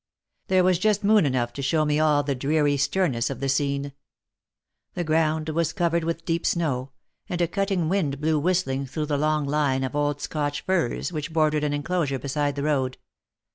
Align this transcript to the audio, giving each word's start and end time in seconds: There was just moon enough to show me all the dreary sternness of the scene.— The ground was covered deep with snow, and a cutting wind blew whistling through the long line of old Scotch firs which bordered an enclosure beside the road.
There 0.47 0.63
was 0.63 0.79
just 0.79 1.03
moon 1.03 1.27
enough 1.27 1.53
to 1.53 1.61
show 1.61 1.85
me 1.85 1.99
all 1.99 2.23
the 2.23 2.33
dreary 2.33 2.75
sternness 2.75 3.29
of 3.29 3.39
the 3.39 3.47
scene.— 3.47 3.93
The 4.95 5.03
ground 5.03 5.49
was 5.49 5.73
covered 5.73 6.07
deep 6.25 6.41
with 6.41 6.47
snow, 6.47 6.89
and 7.29 7.39
a 7.39 7.47
cutting 7.47 7.87
wind 7.87 8.19
blew 8.19 8.39
whistling 8.39 8.87
through 8.87 9.05
the 9.05 9.17
long 9.19 9.45
line 9.45 9.83
of 9.83 9.95
old 9.95 10.19
Scotch 10.19 10.61
firs 10.61 11.13
which 11.13 11.31
bordered 11.31 11.63
an 11.63 11.71
enclosure 11.73 12.17
beside 12.17 12.55
the 12.55 12.63
road. 12.63 12.97